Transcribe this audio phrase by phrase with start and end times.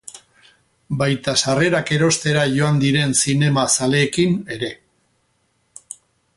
[1.01, 4.73] Baita sarrerak erostera joan diren zinema zaleekin ere.